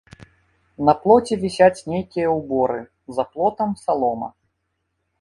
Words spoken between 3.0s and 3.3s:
за